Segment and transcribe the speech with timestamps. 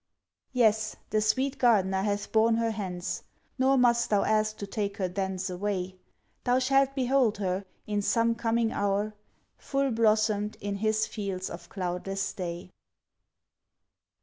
[0.51, 3.21] Yes, the sweet Gardener hath borne her hence,
[3.59, 5.95] Nor must thou ask to take her thence away;
[6.43, 9.13] Thou shalt behold her, in some coming hour,
[9.59, 12.71] Full blossomed in his fields of cloudless day.